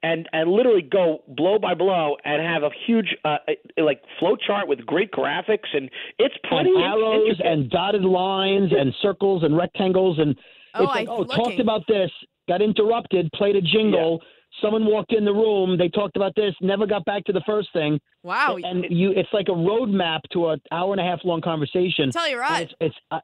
[0.04, 4.36] and and literally go blow by blow and have a huge uh, uh, like flow
[4.36, 9.56] chart with great graphics, and it's pretty and arrows and dotted lines and circles and
[9.56, 10.36] rectangles and
[10.72, 12.10] Oh, like, I'm oh, talked about this,
[12.50, 14.20] got interrupted, played a jingle.
[14.60, 15.78] Someone walked in the room.
[15.78, 18.56] They talked about this, never got back to the first thing, wow.
[18.60, 19.12] and you.
[19.12, 22.10] It's like a roadmap to an hour and a half long conversation.
[22.10, 22.62] tell you And right.
[22.62, 23.20] It's it's uh,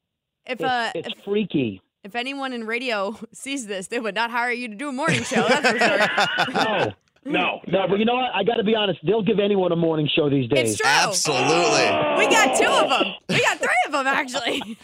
[0.47, 1.83] If it's, uh, it's if, freaky.
[2.05, 5.25] if anyone in radio sees this, they would not hire you to do a morning
[5.25, 5.47] show.
[5.49, 6.95] That's for sure.
[7.27, 8.31] No, no, no, but you know what?
[8.33, 9.01] I got to be honest.
[9.05, 10.71] They'll give anyone a morning show these days.
[10.71, 10.89] It's true.
[10.89, 11.89] Absolutely.
[12.19, 13.15] We got two of them.
[13.29, 14.79] We got three of them actually.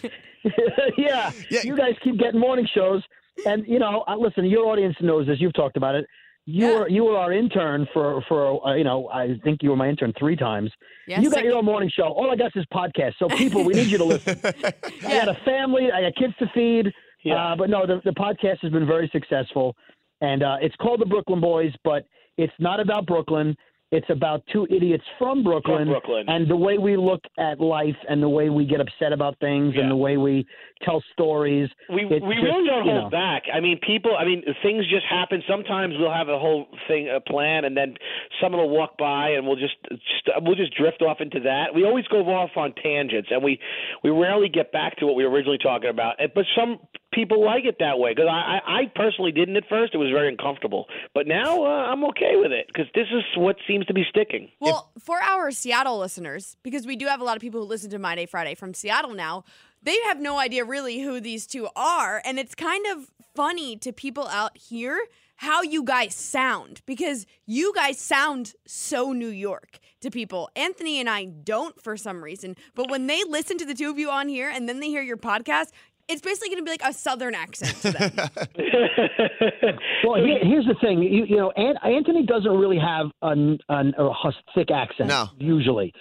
[0.99, 1.31] yeah.
[1.51, 1.61] Yeah.
[1.63, 3.01] you guys keep getting morning shows,
[3.47, 5.41] and you know, uh, listen, your audience knows this.
[5.41, 6.07] You've talked about it.
[6.45, 6.79] You Yeah.
[6.81, 9.89] were you were our intern for for uh, you know I think you were my
[9.89, 10.71] intern three times.
[11.07, 12.05] Yes, you got your own morning show.
[12.05, 13.15] All I got is podcast.
[13.19, 14.39] So people, we need you to listen.
[14.45, 14.71] yeah.
[15.07, 15.91] I got a family.
[15.93, 16.93] I got kids to feed.
[17.25, 17.53] Yeah.
[17.53, 19.77] Uh, but no, the, the podcast has been very successful,
[20.21, 22.05] and uh, it's called the Brooklyn Boys, but
[22.39, 23.57] it's not about Brooklyn.
[23.93, 26.25] It's about two idiots from Brooklyn, From Brooklyn.
[26.29, 29.75] and the way we look at life, and the way we get upset about things,
[29.75, 29.83] Yeah.
[29.83, 30.47] and the way we
[30.83, 31.69] tell stories.
[31.91, 33.11] We we just, really don't hold know.
[33.11, 33.43] back.
[33.53, 34.17] I mean, people.
[34.17, 35.43] I mean, things just happen.
[35.47, 37.95] Sometimes we'll have a whole thing, a plan, and then
[38.41, 41.75] someone will walk by, and we'll just, just we'll just drift off into that.
[41.75, 43.61] We always go off on tangents, and we
[44.03, 46.17] we rarely get back to what we were originally talking about.
[46.35, 46.79] But some
[47.13, 49.95] people like it that way because I, I I personally didn't at first.
[49.95, 53.57] It was very uncomfortable, but now uh, I'm okay with it because this is what
[53.67, 54.51] seems to be sticking.
[54.61, 57.91] Well, for our Seattle listeners, because we do have a lot of people who listen
[57.91, 59.45] to My Day Friday from Seattle now,
[59.83, 62.23] they have no idea really who these two are.
[62.25, 64.99] And it's kind of funny to people out here
[65.37, 70.49] how you guys sound because you guys sound so New York to people.
[70.55, 73.99] Anthony and I don't for some reason, but when they listen to the two of
[73.99, 75.71] you on here and then they hear your podcast,
[76.09, 78.13] it's basically going to be like a southern accent to them.
[80.05, 81.03] Well, here's the thing.
[81.03, 85.29] You, you know, An- Anthony doesn't really have an, an, a hus- thick accent No.
[85.39, 85.93] usually.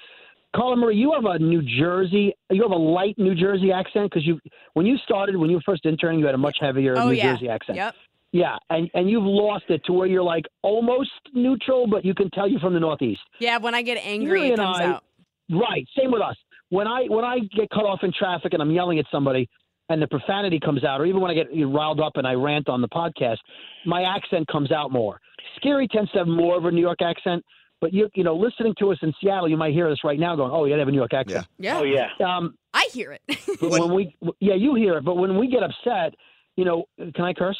[0.56, 4.26] Carla Marie, you have a New Jersey, you have a light New Jersey accent because
[4.26, 4.40] you,
[4.74, 7.14] when you started, when you were first interning, you had a much heavier oh, New
[7.16, 7.34] yeah.
[7.34, 7.78] Jersey accent.
[7.78, 7.96] Yep.
[8.34, 12.30] Yeah, and and you've lost it to where you're like almost neutral, but you can
[12.32, 13.20] tell you're from the Northeast.
[13.40, 15.04] Yeah, when I get angry, Yuri it and comes I- out.
[15.50, 15.86] Right.
[16.00, 16.38] Same with us.
[16.70, 19.50] When I when I get cut off in traffic and I'm yelling at somebody
[19.92, 22.70] and the profanity comes out, or even when I get riled up and I rant
[22.70, 23.38] on the podcast,
[23.86, 25.20] my accent comes out more.
[25.60, 27.44] Skeery tends to have more of a New York accent,
[27.80, 30.36] but you you know listening to us in Seattle, you might hear us right now
[30.36, 31.78] going, "Oh, yeah, they have a New York accent." Yeah.
[31.80, 32.08] Oh yeah.
[32.26, 33.22] Um, I hear it.
[33.60, 36.14] but When- when we yeah, you hear it, but when we get upset,
[36.56, 37.58] you know, can I curse?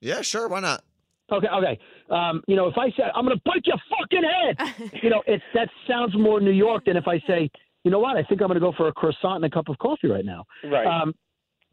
[0.00, 0.48] Yeah, sure.
[0.48, 0.82] Why not?
[1.30, 1.78] Okay, okay.
[2.08, 5.22] Um, you know, if I say I'm going to bite your fucking head, you know,
[5.26, 7.50] it's that sounds more New York than if I say,
[7.84, 9.68] you know what, I think I'm going to go for a croissant and a cup
[9.68, 10.44] of coffee right now.
[10.64, 10.86] Right.
[10.86, 11.14] Um,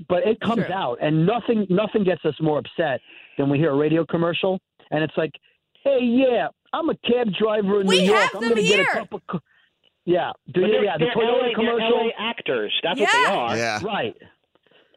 [0.09, 0.73] but it comes Sure.
[0.73, 2.99] out, and nothing nothing gets us more upset
[3.37, 4.59] than we hear a radio commercial,
[4.91, 5.31] and it's like,
[5.83, 8.21] hey, yeah, I'm a cab driver in We New York.
[8.31, 9.21] have I'm gonna get a cup of.
[9.27, 9.39] Co-.
[10.05, 10.67] Yeah, do you?
[10.67, 11.97] they're, Yeah, the Toyota LA, commercial.
[12.05, 12.73] LA actors.
[12.83, 13.57] That's what they are.
[13.57, 13.79] Yeah.
[13.83, 14.15] Right.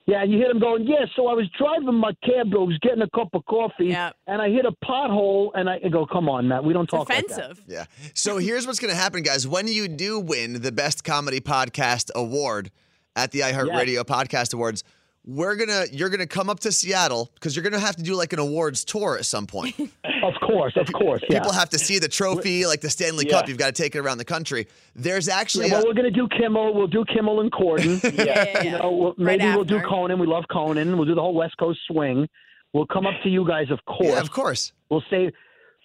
[0.06, 2.78] Yeah, and you hear them going, yeah, so I was driving my cab, I was
[2.80, 4.10] getting a cup of coffee, Yeah.
[4.26, 7.10] and I hit a pothole, and I go, come on, Matt, we don't It's talk
[7.10, 7.38] like that.
[7.40, 7.62] offensive.
[7.68, 7.84] Yeah.
[8.14, 9.46] So here's what's going to happen, guys.
[9.46, 12.70] When you do win the Best Comedy Podcast Award
[13.18, 14.84] at the iHeartRadio Podcast Awards,
[15.26, 18.32] we're gonna you're gonna come up to Seattle because you're gonna have to do like
[18.32, 19.74] an awards tour at some point.
[20.20, 21.38] Of course, of course, yeah.
[21.38, 23.32] People have to see the trophy, like the Stanley Yeah.
[23.38, 23.48] Cup.
[23.48, 24.66] You've got to take it around the country.
[24.96, 26.74] There's actually Yeah, a- well, we're going to do Kimmel.
[26.74, 28.02] We'll do Kimmel and Corden.
[28.26, 29.80] Yeah, yeah, You know, we'll, Right maybe we'll do.
[29.80, 30.18] Conan.
[30.18, 30.96] We love Conan.
[30.98, 32.28] We'll do the whole West Coast swing.
[32.74, 34.08] We'll come up to you guys, of course.
[34.08, 34.72] yeah, of course.
[34.90, 35.32] We'll save.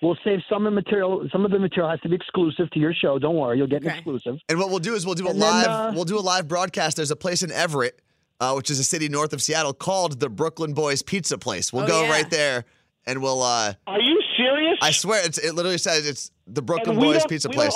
[0.04, 1.28] We'll save some of the material.
[1.32, 3.18] Some of the material has to be exclusive to your show.
[3.18, 4.36] Don't worry, you'll get an exclusive.
[4.50, 6.22] And what we'll do is we'll do a And then, live uh, we'll do a
[6.22, 6.98] live broadcast.
[6.98, 8.02] There's a place in Everett,
[8.39, 11.72] uh, which is a city north of Seattle, called the Brooklyn Boys Pizza Place.
[11.72, 12.12] We'll Oh, go yeah.
[12.12, 12.66] right there,
[13.06, 13.42] and we'll.
[13.42, 14.78] uh Are you serious?
[14.82, 17.56] I swear, it's, it literally says it's the Brooklyn and we Boys don't, Pizza we
[17.56, 17.74] Place.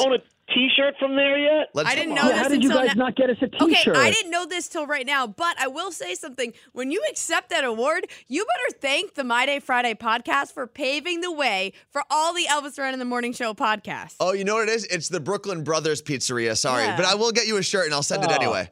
[0.58, 1.70] Don't own a T-shirt from there yet.
[1.74, 3.92] Let's I didn't know this how did you guys now- not get us a Okay,
[3.92, 6.54] I didn't know this till right now, but I will say something.
[6.74, 11.22] When you accept that award, you better thank the My Day Friday podcast for paving
[11.22, 14.16] the way for all the Elvis Duran in the Morning Show podcasts.
[14.20, 14.86] Oh, you know what it is?
[14.86, 16.58] It's the Brooklyn Brothers Pizzeria.
[16.58, 16.96] Sorry, Yeah.
[16.98, 18.36] but I will get you a shirt and I'll send it Oh.
[18.36, 18.70] anyway.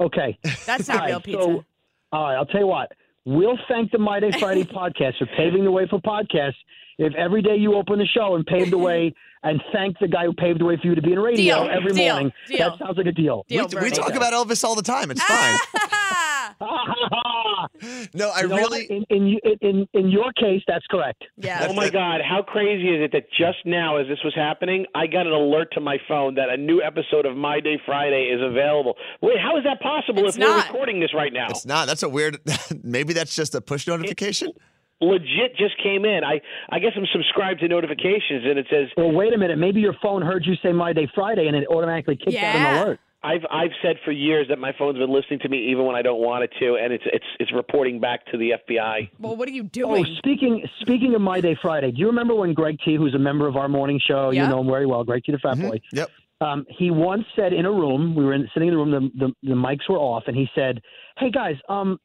[0.00, 0.38] Okay.
[0.66, 1.42] That's not All right, real pizza.
[1.42, 1.64] So,
[2.12, 2.92] all right, I'll tell you what.
[3.24, 6.54] We'll thank the My Day Friday podcast for paving the way for podcasts.
[6.98, 10.24] If every day you open the show and pave the way and thank the guy
[10.24, 12.70] who paved the way for you to be in radio Deal, every deal, morning, deal.
[12.70, 13.44] that sounds like a deal.
[13.48, 13.96] We, Deal we breaker.
[13.96, 15.10] talk about Elvis all the time.
[15.10, 15.56] It's fine.
[15.80, 16.54] Ah!
[18.14, 18.84] no, I You know really.
[18.86, 21.24] in, in in in your case, that's correct.
[21.36, 21.66] yeah.
[21.68, 22.20] Oh my God!
[22.28, 25.68] How crazy is it that just now, as this was happening, I got an alert
[25.72, 28.94] to my phone that a new episode of My Day Friday is available.
[29.20, 30.66] Wait, how is that possible It's if we're not.
[30.68, 31.46] recording this right now?
[31.50, 31.86] It's not.
[31.86, 32.38] That's a weird.
[32.82, 34.52] Maybe that's just a push notification.
[35.00, 36.24] Legit, just came in.
[36.24, 39.58] I I guess I'm subscribed to notifications, and it says Well, wait a minute.
[39.58, 42.56] Maybe your phone heard you say My Day Friday and it automatically kicked out Yeah.
[42.80, 43.00] an alert.
[43.22, 46.02] I've I've said for years that my phone's been listening to me even when I
[46.02, 49.10] don't want it to, and it's it's it's reporting back to the FBI.
[49.18, 50.06] Well, what are you Oh, doing?
[50.18, 53.46] speaking speaking of My Day Friday, do you remember when Greg T, who's a member
[53.48, 54.44] of our morning show, Yeah.
[54.44, 55.70] you know him very well, Greg T, the fat Mhm.
[55.70, 55.80] boy.
[55.92, 56.10] Yep.
[56.40, 59.26] Um, he once said in a room, we were in, sitting in the room, the,
[59.26, 60.80] the the mics were off, and he said,
[61.18, 61.98] "Hey guys, um,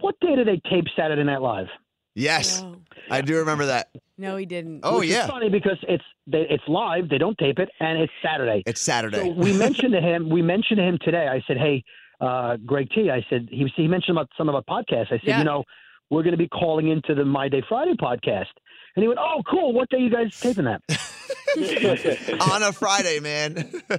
[0.00, 1.68] what day do they tape Saturday Night Live?"
[2.18, 2.76] Yes, No.
[3.10, 3.88] I do remember that.
[4.18, 4.80] no, he didn't.
[4.82, 7.98] Oh Which yeah, is funny because it's they, it's live, they don't tape it, and
[8.00, 8.62] it's Saturday.
[8.66, 9.18] it's Saturday.
[9.18, 11.26] So we mentioned to him, we mentioned to him today.
[11.28, 11.82] I said, "Hey,
[12.20, 15.06] uh, Greg T," I said he he mentioned about some of our podcasts.
[15.12, 15.38] I said, Yeah.
[15.38, 15.64] "You know,
[16.10, 18.52] we're going to be calling into the My Day Friday podcast."
[18.96, 19.72] And he went, "Oh, cool.
[19.72, 20.82] What day you guys taping that?"
[22.52, 23.70] On a Friday, man.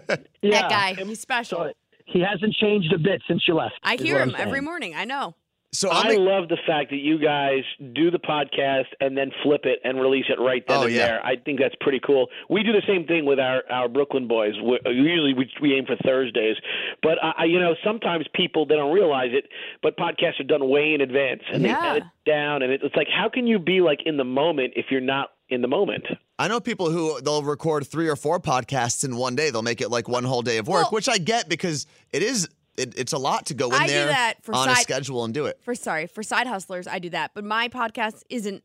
[0.42, 0.62] yeah.
[0.62, 1.58] That guy, he's special.
[1.60, 1.72] So
[2.06, 3.76] he hasn't changed a bit since you left.
[3.84, 4.66] I hear him every saying.
[4.66, 4.96] morning.
[4.96, 5.36] I know.
[5.72, 6.18] So I I'm.
[6.20, 10.26] love the fact that you guys do the podcast and then flip it and release
[10.30, 11.06] it right then Oh, and yeah.
[11.08, 11.26] there.
[11.26, 12.28] I think that's pretty cool.
[12.50, 14.54] We do the same thing with our, our Brooklyn boys.
[14.64, 16.58] We, usually we, we aim for Thursdays,
[17.04, 19.46] but I, I- you know sometimes people they don't realize it,
[19.84, 21.80] but podcasts are done way in advance and Yeah.
[21.82, 24.24] they edit it down, and it, it's like how can you be like in the
[24.26, 26.06] moment if you're not in the moment?
[26.38, 29.50] I know people who they'll record three or four podcasts in one day.
[29.50, 32.24] They'll make it like one whole day of work, Well- which I get because it
[32.24, 32.48] is.
[32.80, 35.24] It, it's a lot to go in I do there that for on a schedule
[35.26, 35.60] and do it.
[35.62, 37.32] For sorry, for side hustlers, I do that.
[37.34, 38.64] But my podcast isn't.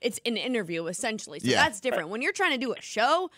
[0.00, 1.62] It's an interview essentially, so Yeah.
[1.62, 2.08] that's different.
[2.08, 3.30] When you're trying to do a show,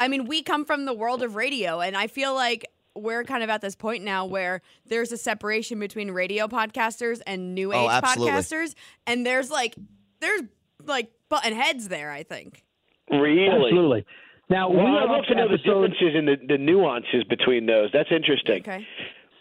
[0.00, 3.42] I mean, we come from the world of radio, and I feel like we're kind
[3.42, 7.84] of at this point now where there's a separation between radio podcasters and new Oh,
[7.84, 8.32] age absolutely.
[8.32, 8.74] podcasters,
[9.06, 9.74] and there's like
[10.20, 10.42] there's
[10.84, 12.10] like button heads there.
[12.10, 12.64] I think.
[13.10, 13.46] Really?
[13.48, 14.04] Absolutely.
[14.50, 17.90] Now Well, we I'd love to know the differences in the, the nuances between those.
[17.92, 18.60] That's interesting.
[18.62, 18.86] Okay.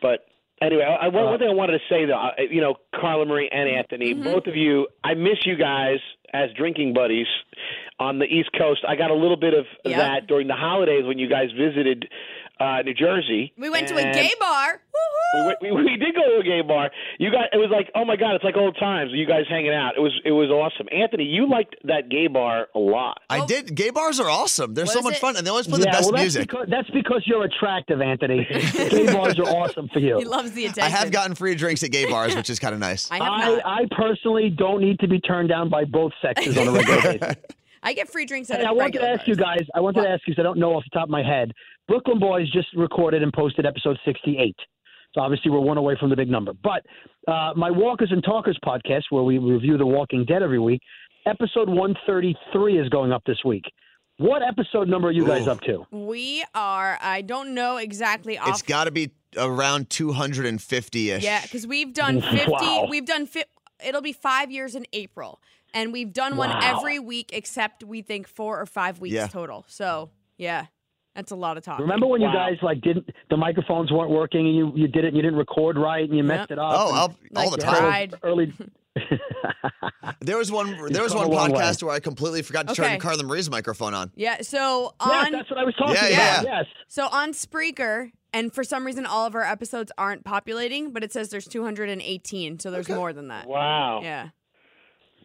[0.01, 0.25] But
[0.61, 3.49] anyway, I, one, Uh, one thing I wanted to say though, you know, Carla Marie
[3.51, 4.23] and Anthony, Mm-hmm.
[4.23, 5.99] both of you, I miss you guys
[6.33, 7.27] as drinking buddies
[7.99, 8.81] on the East Coast.
[8.87, 9.97] I got a little bit of Yep.
[9.97, 12.07] that during the holidays when you guys visited
[12.61, 13.53] uh, New Jersey.
[13.57, 14.81] We went to a gay bar.
[15.61, 16.91] We, we, we did go to a gay bar.
[17.17, 19.11] You guys, it was like, oh my god, it's like old times.
[19.13, 19.93] You guys hanging out.
[19.97, 20.87] It was it was awesome.
[20.91, 23.19] Anthony, you liked that gay bar a lot.
[23.29, 23.47] I Oh.
[23.47, 23.73] did.
[23.73, 24.73] Gay bars are awesome.
[24.73, 25.19] They're What so much it?
[25.19, 26.49] fun, and they always play yeah, the best well, that's music.
[26.49, 28.45] Because, that's because you're attractive, Anthony.
[28.89, 30.17] Gay bars are awesome for you.
[30.19, 30.83] He loves the attention.
[30.83, 33.09] I have gotten free drinks at gay bars, which is kind of nice.
[33.09, 33.81] I have I.
[33.81, 37.35] I personally don't need to be turned down by both sexes on a regular basis.
[37.83, 39.61] I get free drinks at Hey, a I wanted to regular ask you guys.
[39.73, 41.51] I wanted to ask you because I don't know off the top of my head.
[41.91, 44.55] Brooklyn Boys just recorded and posted episode 68.
[45.13, 46.53] So obviously we're one away from the big number.
[46.53, 46.85] But
[47.27, 50.79] uh, my Walkers and Talkers podcast, where we review The Walking Dead every week,
[51.25, 53.65] episode 133 is going up this week.
[54.15, 55.51] What episode number are you guys Ooh.
[55.51, 55.85] up to?
[55.91, 56.97] We are.
[57.01, 58.47] I don't know exactly off.
[58.47, 61.23] It's got to be around 250 ish.
[61.25, 62.49] yeah, because we've done fifty.
[62.51, 62.87] Wow.
[62.89, 63.25] We've done.
[63.25, 63.43] Fi-
[63.83, 65.41] it'll be five years in April,
[65.73, 69.27] and we've done one every week except we think four or five weeks Yeah.
[69.27, 69.65] total.
[69.67, 70.67] So yeah,
[71.15, 71.83] That's a lot of talking.
[71.83, 72.29] Remember when Wow.
[72.31, 75.21] you guys like didn't the microphones weren't working and you you did it and you
[75.21, 76.51] didn't record right and you messed Yep.
[76.51, 76.71] it up.
[76.73, 77.75] Oh, I'll, all Like the time.
[77.77, 78.13] Tried.
[78.23, 78.53] Early.
[80.19, 80.77] There was one.
[80.91, 81.35] There was one a way.
[81.37, 84.11] podcast where I completely forgot to turn Carla Marie's microphone on.
[84.15, 84.41] Yeah.
[84.41, 86.43] So yes, on that's what I was talking Yeah, about.
[86.45, 86.57] yeah.
[86.59, 86.65] Yes.
[86.87, 91.11] so on Spreaker, and for some reason all of our episodes aren't populating, but it
[91.11, 93.47] says there's 218, so there's more than that.
[93.47, 94.01] Wow.
[94.03, 94.29] Yeah.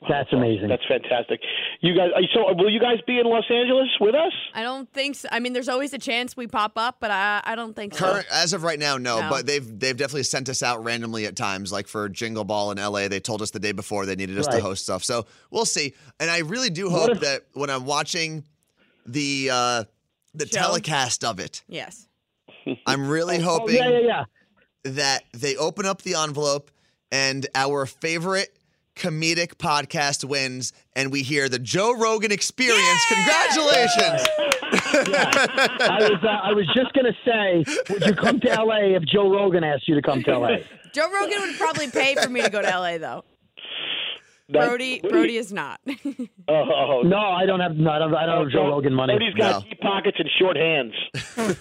[0.08, 0.68] That's amazing.
[0.68, 1.40] That's fantastic.
[1.80, 4.32] You guys, uh, so will you guys be in Los Angeles with us?
[4.54, 5.28] I don't think so.
[5.32, 8.04] I mean, there's always a chance we pop up, but I I don't think so.
[8.04, 9.30] Current as of right now, no, No.
[9.30, 11.72] But they've they've definitely sent us out randomly at times.
[11.72, 14.46] Like for Jingle Ball in LA, they told us the day before they needed us
[14.48, 14.62] to Right.
[14.62, 15.02] host stuff.
[15.02, 15.94] So we'll see.
[16.20, 18.44] And I really do hope if- that when I'm watching
[19.06, 19.84] the uh,
[20.34, 20.58] the Show?
[20.60, 22.06] telecast of it, Yes.
[22.86, 24.24] I'm really Oh, hoping yeah, yeah, yeah.
[24.84, 26.70] that they open up the envelope
[27.12, 28.56] and our favorite
[28.96, 33.04] comedic podcast wins, and we hear the Joe Rogan Experience.
[33.08, 34.26] Congratulations!
[34.32, 39.30] I was uh, I was just gonna say, would you come to LA if Joe
[39.30, 40.56] Rogan asked you to come to LA?
[40.94, 43.24] Joe Rogan would probably pay for me to go to LA though.
[44.48, 45.80] That- Brody what do you- Brody is not.
[45.86, 45.94] Oh,
[46.48, 49.16] oh, No, I don't have no, I don't, I don't have Joe Rogan money.
[49.16, 49.68] Brody's got No.
[49.68, 50.92] deep pockets and short hands.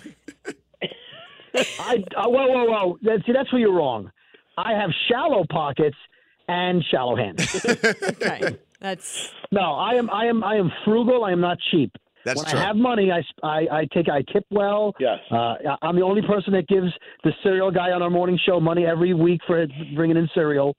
[1.79, 2.97] I uh, whoa whoa whoa.
[3.03, 4.11] That, see, that's where you're wrong.
[4.57, 5.97] I have shallow pockets
[6.47, 7.65] and shallow hands.
[7.65, 8.57] okay.
[8.81, 11.23] That's no, I am I am I am frugal.
[11.23, 11.91] I am not cheap.
[12.25, 12.59] That's when true.
[12.59, 14.93] I have money, I, I, I take I tip well.
[14.99, 15.19] Yes.
[15.31, 16.87] Uh, I'm the only person that gives
[17.23, 20.75] the cereal guy on our morning show money every week for bringing in cereal.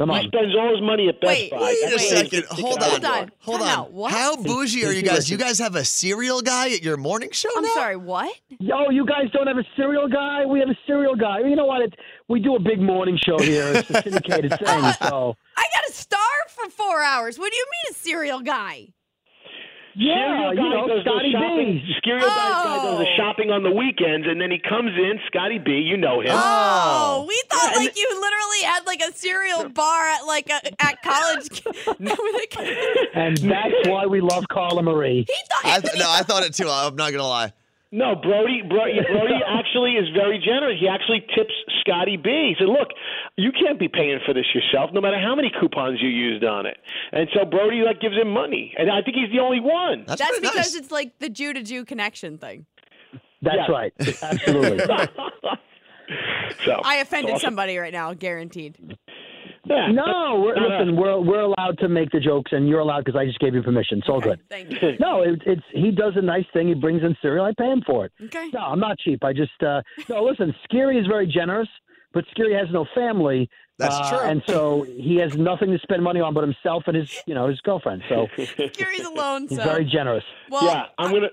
[0.00, 0.20] Come on.
[0.22, 1.58] He spends all his money at Best Wait, Buy.
[1.58, 2.44] Wait a That's what second.
[2.50, 2.90] Hold on.
[2.90, 3.30] Hold on.
[3.40, 3.92] Hold on.
[3.92, 4.12] What?
[4.12, 5.28] How bougie are you guys?
[5.30, 7.74] You guys have a cereal guy at your morning show I'm now?
[7.74, 8.34] sorry, what?
[8.58, 10.46] Yo, you guys don't have a cereal guy?
[10.46, 11.40] We have a cereal guy.
[11.40, 11.82] You know what?
[11.82, 11.94] It,
[12.30, 13.66] we do a big morning show here.
[13.74, 14.82] It's a syndicated thing.
[15.02, 17.38] So I got to starve for four hours.
[17.38, 18.88] What do you mean a cereal guy?
[19.96, 21.82] yeah, Cereal you guy know, does Scotty the shopping.
[21.84, 21.96] B's.
[22.04, 23.16] Cereal guy, guy does the Oh.
[23.16, 25.18] shopping on the weekends, and then he comes in.
[25.26, 26.28] Scotty B, you know him.
[26.30, 26.36] Oh,
[27.22, 27.26] oh.
[27.28, 31.02] we thought Yeah, like you literally had like a cereal bar at like a, at
[31.02, 31.62] college.
[33.14, 35.24] And that's why we love Carla Marie.
[35.28, 36.68] he thought I th- no, I thought it too.
[36.70, 37.52] I'm not gonna lie.
[37.92, 40.78] No, Brody, Brody, Brody actually is very generous.
[40.80, 42.54] He actually tips Scotty B.
[42.54, 42.88] He said, "Look,
[43.36, 46.66] you can't be paying for this yourself, no matter how many coupons you used on
[46.66, 46.76] it."
[47.12, 50.04] And so Brody like gives him money, and I think he's the only one.
[50.06, 50.74] That's, That's because nice.
[50.76, 52.66] it's like the Jew to Jew connection thing.
[53.42, 53.72] That's Yeah.
[53.72, 53.92] right.
[54.22, 54.78] Absolutely.
[56.64, 57.48] so I offended awesome.
[57.48, 58.96] somebody right now, guaranteed.
[59.70, 60.78] Yeah, No, we're, No, no.
[60.78, 63.54] listen, we're we're allowed to make the jokes, and you're allowed because I just gave
[63.54, 63.98] you permission.
[63.98, 64.40] It's all good.
[64.48, 64.96] Thank you.
[65.00, 66.68] No, it, it's he does a nice thing.
[66.68, 67.44] He brings in cereal.
[67.44, 68.12] I pay him for it.
[68.24, 68.50] Okay.
[68.52, 69.22] No, I'm not cheap.
[69.24, 70.24] I just uh, no.
[70.24, 71.68] Listen, Skeery is very generous,
[72.12, 73.48] but Skeery has no family.
[73.78, 74.28] That's uh, true.
[74.28, 77.48] And so he has nothing to spend money on but himself and his, you know,
[77.48, 78.02] his girlfriend.
[78.10, 78.26] So
[78.74, 80.24] Gary's alone, he's so very generous.
[80.50, 80.64] well.
[80.64, 81.28] yeah, I'm gonna.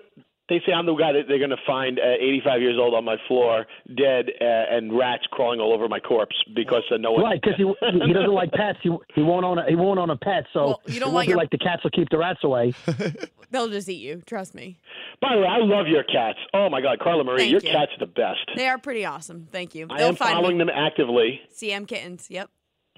[0.50, 3.18] They say I'm the guy that they're gonna find uh, 85 years old on my
[3.28, 7.24] floor, dead, uh, and rats crawling all over my corpse because uh, no one.
[7.24, 7.66] Right, because he
[8.08, 8.80] he doesn't like pets.
[8.82, 10.46] He he won't own a, he won't own a pet.
[10.54, 12.74] So Well, you don't it want your- like the cats will keep the rats away.
[13.52, 14.22] They'll just eat you.
[14.26, 14.78] Trust me.
[15.22, 16.38] By the way, I love your cats.
[16.54, 17.72] Oh my God, Carla Marie, Thank your you.
[17.72, 18.40] cats are the best.
[18.56, 19.48] They are pretty awesome.
[19.52, 19.88] Thank you.
[19.90, 20.66] I They'll am find following me.
[20.66, 21.40] them actively.
[21.56, 22.28] CM kittens.
[22.30, 22.50] Yep.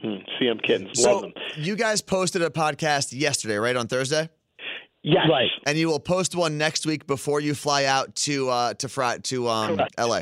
[0.01, 1.33] Hmm, CM kittens, love So them.
[1.57, 4.29] you guys posted a podcast yesterday, right on Thursday,
[5.01, 5.49] Yes, Right.
[5.65, 9.17] and you will post one next week before you fly out to uh, to fry,
[9.19, 9.95] to um, Correct.
[9.97, 10.21] LA.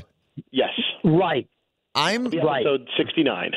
[0.52, 0.70] Yes,
[1.04, 1.48] Right.
[1.96, 2.62] I'm Right.
[2.66, 3.54] episode 69.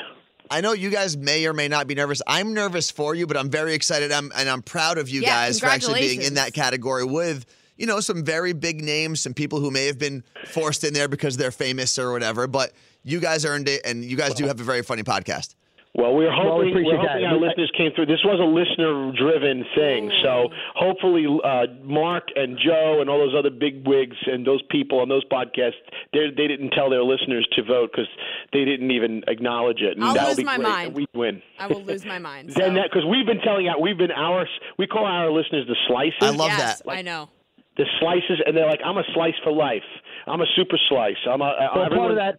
[0.51, 2.23] I know you guys may or may not be nervous.
[2.27, 4.11] I'm nervous for you, but I'm very excited.
[4.11, 7.45] I'm, and I'm proud of you Yeah, guys for actually being in that category with,
[7.77, 11.07] you know, some very big names, some people who may have been forced in there
[11.07, 12.47] because they're famous or whatever.
[12.49, 12.73] But
[13.05, 15.55] you guys earned it, and you guys do have a very funny podcast.
[15.93, 18.07] Well, we're Well, we hoping, we're hoping our We- listeners came through.
[18.07, 23.51] This was a listener-driven thing, so hopefully, uh, Marc and Joe and all those other
[23.51, 25.75] big wigs and those people on those podcasts,
[26.13, 28.09] they they didn't tell their listeners to vote because
[28.53, 29.97] they didn't even acknowledge it.
[29.97, 30.87] And I'll that lose would be my great, mind.
[30.87, 31.43] and We'd win.
[31.59, 32.51] I will lose my mind.
[32.55, 34.47] Then so- that because we've been telling out, we've been our
[34.79, 36.15] we call our listeners the slices.
[36.23, 36.91] I love yes, that.
[36.91, 37.29] I know.
[37.77, 39.83] the slices, and they're like, I'm a slice for life.
[40.29, 41.17] I'm a super slice.
[41.29, 41.53] I'm a.
[41.75, 42.37] Well, part of that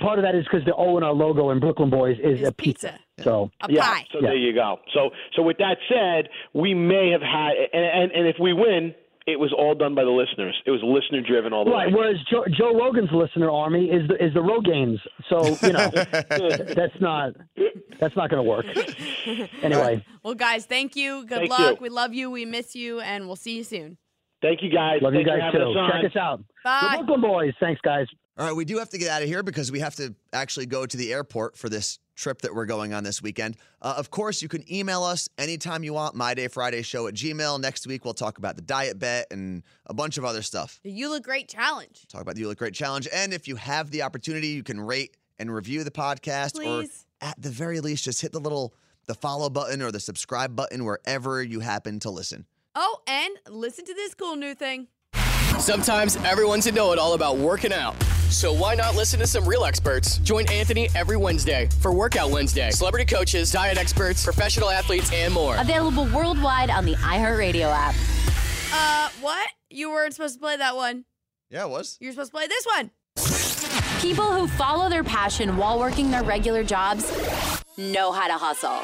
[0.00, 2.48] part of that is because the O in our logo in Brooklyn Boys is It's
[2.48, 2.98] a pizza.
[3.16, 3.22] pizza.
[3.24, 3.82] So A Yeah.
[3.82, 4.06] pie.
[4.12, 4.28] So Yeah.
[4.30, 4.78] there you go.
[4.94, 8.94] So so with that said, we may have had, and and, and if we win,
[9.26, 10.56] it was all done by the listeners.
[10.66, 11.88] It was listener driven all the Right.
[11.88, 11.94] way.
[11.94, 14.98] Whereas Joe, Joe Rogan's listener army is the is the Rogaines.
[15.28, 15.90] So you know
[16.74, 17.34] that's not
[18.00, 18.66] that's not going to work.
[19.62, 21.24] Anyway, Well, guys, thank you.
[21.26, 21.70] Good Thank luck.
[21.76, 21.82] you.
[21.82, 22.30] We love you.
[22.30, 23.98] We miss you, and we'll see you soon.
[24.42, 25.00] Thank you guys.
[25.02, 25.78] love you Thanks for guys too.
[25.78, 25.90] us.
[26.02, 26.40] Check us out.
[26.64, 26.88] Bye.
[26.98, 27.52] The Brooklyn Boys.
[27.60, 28.06] Thanks, guys.
[28.40, 30.64] All right, we do have to get out of here because we have to actually
[30.64, 33.58] go to the airport for this trip that we're going on this weekend.
[33.82, 37.60] Uh, of course, you can email us anytime you want, mydayfridayshow at gmail.
[37.60, 40.80] Next week, we'll talk about the diet bet and a bunch of other stuff.
[40.82, 42.06] The You Look Great challenge.
[42.08, 43.06] Talk about the You Look Great challenge.
[43.12, 46.54] And if you have the opportunity, you can rate and review the podcast.
[46.54, 47.04] Please.
[47.20, 48.72] Or at the very least, just hit the little
[49.04, 52.46] the follow button or the subscribe button wherever you happen to listen.
[52.74, 54.88] Oh, and listen to this cool new thing.
[55.60, 57.94] Sometimes everyone's a know it all about working out.
[58.30, 60.16] So why not listen to some real experts?
[60.18, 62.70] Join Anthony every Wednesday for Workout Wednesday.
[62.70, 65.56] Celebrity coaches, diet experts, professional athletes, and more.
[65.58, 67.94] Available worldwide on the iHeartRadio app.
[68.72, 69.50] Uh, what?
[69.68, 71.04] You weren't supposed to play that one.
[71.50, 71.98] Yeah, it was.
[72.00, 72.90] You're supposed to play this one.
[74.00, 77.04] People who follow their passion while working their regular jobs
[77.76, 78.80] know how to hustle.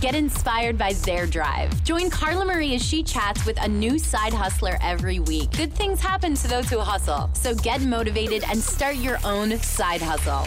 [0.00, 1.82] Get inspired by their drive.
[1.82, 5.50] Join Carla Marie as she chats with a new side hustler every week.
[5.52, 7.30] Good things happen to those who hustle.
[7.32, 10.46] So get motivated and start your own side hustle.